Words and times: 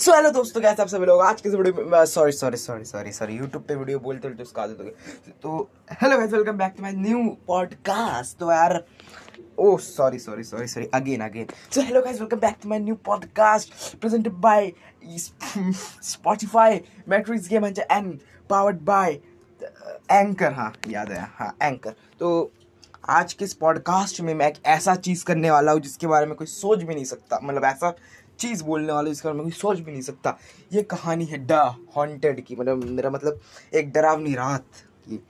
So 0.00 0.12
hello 0.14 0.30
दोस्तों, 0.30 0.60
कैसे 0.62 0.82
आप 0.82 0.88
सभी 0.88 1.06
लोग? 1.06 1.20
आज 1.20 1.40
के 1.40 1.48
वीडियो 1.50 1.84
में 1.84 2.04
sorry 2.06 2.32
sorry 2.32 2.56
sorry 2.56 2.84
sorry 2.84 3.12
sorry 3.12 3.36
YouTube 3.36 3.62
पे 3.68 3.74
वीडियो 3.74 3.98
बोलते 3.98 4.28
बोलते 4.28 4.42
उसका 4.42 4.62
आदत 4.62 4.76
हो 4.80 4.84
गई 4.84 5.32
तो 5.42 5.70
hello 6.02 6.18
guys 6.18 6.32
welcome 6.32 6.58
back 6.58 6.74
to 6.76 6.82
my 6.82 6.92
new 6.92 7.24
podcast 7.46 8.38
तो 8.38 8.50
यार 8.52 8.82
ओ 9.58 9.76
sorry 9.76 10.18
sorry 10.18 10.42
sorry 10.44 10.66
sorry 10.68 10.86
again 10.94 11.20
again 11.20 11.46
so 11.74 11.80
hello 11.80 12.02
guys 12.02 12.20
welcome 12.20 12.40
back 12.40 12.56
to 12.62 12.68
my 12.68 12.78
new 12.78 12.94
podcast 13.06 13.96
presented 14.00 14.32
by 14.46 14.70
Spotify 16.02 16.80
Matrix 17.08 17.48
Game 17.48 17.66
and 17.66 18.18
powered 18.50 18.80
by 18.84 19.18
Anchor 20.12 20.52
हाँ 20.52 20.72
याद 20.88 21.10
है। 21.12 21.26
हाँ 21.38 21.54
anchor 21.62 21.94
तो 22.20 22.50
आज 23.10 23.32
के 23.32 23.44
इस 23.44 23.54
पॉडकास्ट 23.54 24.20
में 24.20 24.34
मैं 24.34 24.48
एक 24.48 24.62
ऐसा 24.66 24.94
चीज़ 24.94 25.24
करने 25.24 25.50
वाला 25.50 25.72
हूँ 25.72 25.80
जिसके 25.80 26.06
बारे 26.06 26.26
में 26.26 26.34
कोई 26.36 26.46
सोच 26.46 26.82
भी 26.82 26.94
नहीं 26.94 27.04
सकता। 27.04 27.38
मतलब 27.42 27.64
ऐसा 27.64 27.94
चीज़ 28.38 28.62
बोलने 28.64 28.92
वाला 28.92 29.08
जिसके 29.08 29.32
मैं 29.32 29.50
सोच 29.50 29.78
भी 29.78 29.92
नहीं 29.92 30.02
सकता। 30.02 30.36
ये 30.72 30.82
कहानी 30.82 31.24
है 31.24 31.38
डा 31.46 31.62
हॉन्टेड 31.96 32.44
की 32.44 32.56
मतलब 32.56 32.84
मेरा 32.84 33.10
मतलब 33.10 33.40
एक 33.74 33.92
डरावनी 33.92 34.34
रात 34.34 34.66
की। 35.04 35.22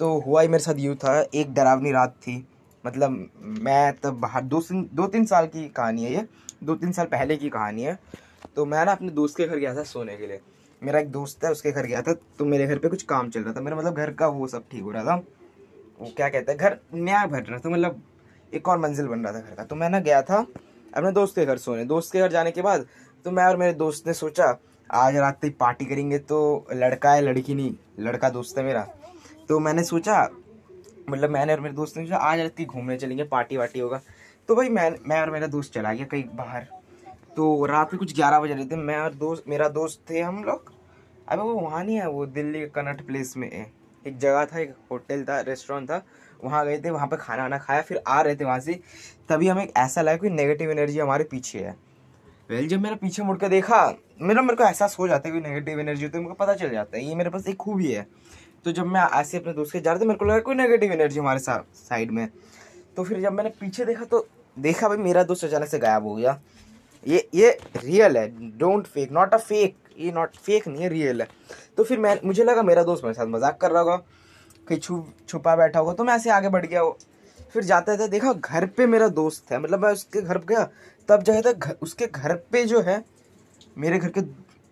तो 0.00 0.18
हुआ 0.20 0.42
ही 0.42 0.48
मेरे 0.48 0.62
साथ 0.64 0.78
यूँ 0.78 0.94
था, 0.96 1.20
एक 1.34 1.52
डरावनी 1.54 1.92
रात 1.92 2.14
थी। 2.18 2.46
मतलब 2.84 3.28
मैं 3.60 3.92
तब 3.94 4.20
बाहर, 4.20 4.42
दो 4.42 4.62
दो 4.72 5.06
तीन 5.06 5.24
साल 5.26 5.46
की 5.46 5.68
कहानी 5.68 6.04
है 6.04 6.12
ये, 6.14 6.26
दो 6.64 6.74
तीन 6.74 6.92
साल 6.92 7.06
पहले 7.06 7.36
की 7.36 7.48
कहानी 7.48 7.82
है। 7.82 7.98
तो 8.56 8.64
मैं 8.66 8.84
ना 8.86 8.92
अपने 8.92 9.10
दोस्त 9.10 9.36
के 9.36 9.46
घर 9.46 9.56
गया 9.56 9.74
था 9.74 9.82
सोने 9.84 10.16
के 10.16 10.26
लिए। 10.26 10.40
मेरा 10.82 11.00
एक 11.00 11.10
दोस्त 11.12 11.44
है, 11.44 11.50
उसके 11.50 11.72
घर 11.72 11.86
गया 11.86 12.02
था 12.02 12.12
तो 12.38 12.44
मेरे 12.44 12.66
घर 12.66 12.78
पे 12.78 12.88
कुछ 12.88 13.02
काम 13.02 13.30
चल 13.30 13.42
रहा 13.42 13.52
था। 13.54 13.60
मेरा 13.60 13.76
मतलब 13.76 13.94
घर 13.94 14.12
का 14.12 14.26
वो 14.28 14.46
सब 14.48 14.64
ठीक 14.70 14.82
हो 14.82 14.90
रहा 14.90 15.04
था। 15.04 15.16
वो 16.00 16.12
क्या 16.16 16.28
कहते 16.28 16.52
हैं, 16.52 16.58
घर 16.58 16.78
नया 16.94 17.26
भर 17.26 17.42
रहा 17.42 17.58
था 17.58 17.70
मतलब 17.70 18.02
एक 18.52 18.68
और 18.68 18.78
मंजिल 18.78 19.06
बन 19.06 19.24
रहा 19.24 19.32
था 19.32 19.40
घर 19.40 19.54
का। 19.54 19.64
तो 19.64 19.76
मैं 19.76 19.90
ना 19.90 20.00
गया 20.00 20.22
था 20.22 20.46
अपने 20.96 21.12
दोस्त 21.12 21.34
के 21.34 21.44
घर 21.46 21.56
सोने। 21.58 21.84
दोस्त 21.84 22.12
के 22.12 22.18
घर 22.18 22.30
जाने 22.30 22.50
के 22.50 22.62
बाद 22.62 22.86
तो 23.24 23.30
मैं 23.30 23.44
और 23.44 23.56
मेरे 23.56 23.72
दोस्त 23.74 24.06
ने 24.06 24.12
सोचा, 24.14 24.56
आज 24.90 25.16
रात 25.16 25.38
तक 25.42 25.56
पार्टी 25.60 25.84
करेंगे 25.84 26.18
तो 26.18 26.66
लड़का 26.72 27.12
है, 27.12 27.22
लड़की 27.22 27.54
नहीं, 27.54 27.74
लड़का 28.00 28.30
दोस्त 28.30 28.58
है 28.58 28.64
मेरा। 28.64 28.86
तो 29.48 29.58
मैंने 29.58 29.84
सोचा 29.84 30.28
मतलब 31.10 31.30
मैंने 31.30 31.52
और 31.52 31.60
मेरे 31.60 31.74
दोस्त 31.74 31.96
ने 31.96 32.04
सोचा, 32.04 32.16
आज 32.16 32.40
रात 32.40 32.60
घूमने 32.62 32.96
चलेंगे, 32.96 33.24
पार्टी 33.24 33.56
वार्टी 33.56 33.80
होगा। 33.80 34.00
तो 34.48 34.54
भाई 34.56 34.68
मैं 34.68 34.90
मैं 35.08 35.20
और 35.20 35.30
मेरा 35.30 35.46
दोस्त 35.46 35.72
चला 35.74 35.92
गया 35.92 36.06
कहीं 36.06 36.24
बाहर। 36.34 36.66
तो 37.36 37.64
रात 37.66 37.92
में 37.92 37.98
कुछ 37.98 38.14
ग्यारह 38.14 38.40
बजे 38.40 38.54
रहे 38.54 38.64
थे। 38.66 38.76
मैं 38.76 38.98
और 38.98 39.14
दोस्त, 39.14 39.44
मेरा 39.48 39.68
दोस्त 39.70 40.00
थे 40.10 40.20
हम 40.20 40.42
लोग। 40.44 40.72
अबे 41.28 41.42
वो 41.42 41.54
वहाँ 41.54 41.84
नहीं 41.84 41.96
है, 41.96 42.08
वो 42.08 42.26
दिल्ली 42.28 42.66
कनट 42.68 43.06
प्लेस 43.06 43.34
में 43.36 43.50
है। 43.52 43.79
एक 44.06 44.18
जगह 44.18 44.44
था, 44.44 44.58
एक 44.58 44.74
होटल 44.90 45.24
था, 45.24 45.40
रेस्टोरेंट 45.40 45.90
था, 45.90 46.02
वहाँ 46.44 46.66
गए 46.66 46.78
थे, 46.78 46.90
वहाँ 46.90 47.06
पर 47.06 47.16
खाना 47.16 47.42
वाना 47.42 47.58
खाया, 47.58 47.82
फिर 47.82 48.02
आ 48.06 48.20
रहे 48.20 48.36
थे 48.36 48.44
वहाँ 48.44 48.60
से, 48.60 48.80
तभी 49.28 49.48
हमें 49.48 49.68
ऐसा 49.76 50.02
लगा 50.02 50.16
कि 50.16 50.30
नेगेटिव 50.30 50.70
एनर्जी 50.70 50.98
हमारे 50.98 51.24
पीछे 51.24 51.58
है। 51.58 51.76
वेल 52.50 52.68
जब 52.68 52.80
मेरा 52.80 52.96
पीछे 52.96 53.22
मुड़ 53.22 53.38
कर 53.38 53.48
देखा, 53.48 53.94
मेरा 54.20 54.42
मेरे 54.42 54.56
को 54.56 54.64
एहसास 54.64 54.96
हो 54.98 55.08
जाता 55.08 55.28
है 55.28 55.34
कि 55.34 55.40
नेगेटिव 55.40 55.80
एनर्जी 55.80 56.04
होती 56.04 56.18
है, 56.18 56.24
मुझे 56.24 56.36
पता 56.40 56.54
चल 56.54 56.70
जाता 56.70 56.96
है, 56.96 57.04
ये 57.04 57.14
मेरे 57.14 57.30
पास 57.30 57.48
एक 57.48 57.56
खूबी 57.56 57.92
है। 57.92 58.06
तो 58.64 58.72
जब 58.72 58.86
मैं 58.86 59.00
ऐसे 59.00 59.38
अपने 59.38 59.52
दोस्त 59.52 59.72
के 59.72 59.80
जा 59.80 59.92
रहे 59.92 60.00
थे, 60.00 60.06
मेरे 60.06 60.18
को 60.18 60.24
लगा 60.24 60.38
कोई 60.38 60.54
नेगेटिव 60.54 60.92
एनर्जी 60.92 61.20
हमारे 61.20 61.38
साथ 61.38 61.76
साइड 61.76 62.10
में। 62.10 62.28
तो 62.96 63.04
फिर 63.04 63.20
जब 63.20 63.32
मैंने 63.32 63.50
पीछे 63.50 63.84
देखा 63.84 64.04
तो 64.04 64.26
देखा 64.58 64.88
भाई 64.88 64.96
मेरा 64.96 65.22
दोस्त 65.22 65.44
अचानक 65.44 65.68
से 65.68 65.78
गायब 65.78 66.06
हो 66.06 66.14
गया। 66.14 66.40
ये 67.06 67.28
ये 67.34 67.50
रियल 67.76 68.16
है 68.16 68.26
don't 68.58 68.86
fake 68.86 69.12
not 69.12 69.34
a 69.34 69.38
fake 69.38 69.76
ये 69.98 70.12
नॉट 70.12 70.36
फेक 70.36 70.66
नहीं 70.68 70.82
है 70.82 70.88
रियल 70.88 71.22
है। 71.22 71.28
तो 71.76 71.84
फिर 71.84 71.98
मैं, 71.98 72.18
मुझे 72.24 72.44
लगा 72.44 72.62
मेरा 72.62 72.82
दोस्त 72.82 73.04
मेरे 73.04 73.14
साथ 73.14 73.26
मज़ाक 73.28 73.58
कर 73.60 73.70
रहा 73.70 73.82
होगा 73.82 73.96
कहीं 74.66 74.78
छुप 74.78 75.12
छुपा 75.28 75.54
बैठा 75.56 75.78
होगा 75.78 75.92
तो 75.92 76.04
मैं 76.04 76.14
ऐसे 76.14 76.30
आगे 76.30 76.48
बढ़ 76.48 76.66
गया। 76.66 76.82
वो 76.82 76.98
फिर 77.52 77.64
जाते 77.64 77.96
थे, 77.96 78.08
देखा 78.08 78.32
घर 78.32 78.66
पे 78.66 78.86
मेरा 78.86 79.08
दोस्त 79.10 79.52
है 79.52 79.58
मतलब 79.60 79.84
मैं 79.84 79.92
उसके 79.92 80.20
घर 80.22 80.38
गया, 80.40 80.68
तब 81.08 81.22
जो 81.22 81.32
है 81.32 81.42
था 81.44 81.74
उसके 81.82 82.06
घर 82.06 82.34
पे 82.52 82.64
जो 82.64 82.80
है, 82.80 83.02
मेरे 83.76 83.98
घर 83.98 84.08
के, 84.08 84.20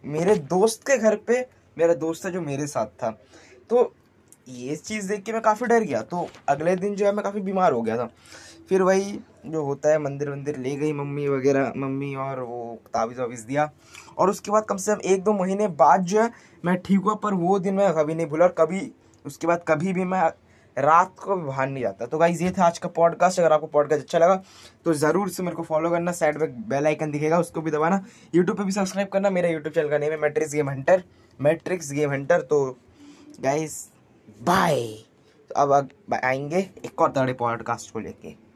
मेरे 0.05 0.34
दोस्त 0.34 0.87
के 0.87 0.97
घर 0.99 1.17
पे 1.19 1.47
मेरा 1.77 1.95
दोस्त 1.97 2.25
है 2.27 2.33
जो 2.33 2.41
मेरे 2.41 2.67
साथ 2.67 2.87
था। 3.03 3.11
तो 3.71 3.93
ये 4.49 4.77
चीज़ 4.77 5.09
देख 5.09 5.23
के 5.23 5.33
मैं 5.33 5.41
काफ़ी 5.43 5.67
डर 5.67 5.83
गया 5.83 6.03
तो 6.03 6.29
अगले 6.49 6.75
दिन 6.77 6.94
जो 6.97 7.06
है 7.06 7.12
मैं 7.12 7.25
काफ़ी 7.25 7.41
बीमार 7.43 7.72
हो 7.72 7.83
गया 7.83 7.97
था। 7.97 8.09
फिर 8.69 8.83
वही 8.83 9.19
जो 9.47 9.62
होता 9.65 9.91
है 9.91 9.99
मंदिर 9.99 10.31
वंदिर 10.31 10.56
ले 10.59 10.75
गई 10.77 10.93
मम्मी 10.93 11.27
वगैरह, 11.29 11.73
मम्मी 11.77 12.15
और 12.17 12.41
वो 12.41 12.79
तावीज़ 12.95 13.21
वावीज़ 13.21 13.47
दिया। 13.47 13.71
और 14.19 14.31
उसके 14.31 14.51
बाद 14.51 14.65
कम 14.65 14.77
से 14.77 14.95
कम 14.95 15.01
एक 15.05 15.23
दो 15.25 15.33
महीने 15.33 15.69
बाद 15.69 16.03
जो 16.03 16.21
है, 16.23 16.31
मैं 16.65 16.77
ठीक 16.79 16.99
हुआ, 16.99 17.15
पर 17.15 17.34
वो 17.34 17.59
दिन 17.59 17.75
मैं 17.75 17.93
कभी 17.95 18.15
नहीं 18.15 18.27
भूला 18.27 18.45
और 18.45 18.55
कभी, 18.59 18.91
उसके 19.25 19.47
बाद 19.47 19.65
कभी 19.69 19.93
भी 19.93 20.05
मैं 20.05 20.29
रात 20.77 21.15
को 21.19 21.37
बाहर 21.37 21.69
नहीं 21.69 21.83
जाता। 21.83 22.06
तो 22.06 22.19
गाइज़ 22.19 22.43
ये 22.45 22.51
था 22.59 22.65
आज 22.67 22.79
का 22.79 22.89
पॉडकास्ट 22.91 23.41
अगर 23.41 23.53
आपको 23.53 23.67
पॉडकास्ट 23.67 24.03
अच्छा 24.03 24.19
लगा 24.19 24.34
तो 24.85 24.93
ज़रूर 24.95 25.29
से 25.29 25.43
मेरे 25.43 25.56
को 25.56 25.62
फॉलो 25.62 25.91
करना 25.91 26.12
साइड 26.12 26.39
में 26.39 26.69
बेल 26.69 26.87
आइकन 26.87 27.11
दिखेगा, 27.11 27.39
उसको 27.39 27.61
भी 27.61 27.71
दबाना। 27.71 28.05
यूट्यूब 28.35 28.56
पे 28.59 28.65
भी 28.65 28.73
सब्सक्राइब 28.73 29.09
करना, 29.09 29.31
मेरा 29.31 29.49
यूट्यूब 29.49 29.75
चैनल 29.75 29.89
का 29.89 29.99
नेम 29.99 30.12
है 30.12 30.19
Matrix 30.21 30.55
Game 30.55 30.71
Hunter 30.71 31.03
Matrix 31.41 31.93
Game 31.93 32.11
Hunter 32.11 32.41
तो 32.43 32.77
गाइज़ 33.41 33.79
बाय 34.43 34.83
तो 35.50 35.55
अब 35.56 35.89
आएँगे 36.15 36.69
एक 36.85 37.00
और 37.00 37.12
तड़े 37.12 37.33
पॉडकास्ट 37.35 37.93
को 37.93 38.00
लेके। 38.00 38.47